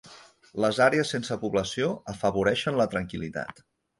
Les 0.63 0.79
àrees 0.85 1.11
sense 1.15 1.37
població 1.43 1.91
afavoreixen 2.13 2.79
la 2.83 2.89
tranquil·litat. 2.97 3.65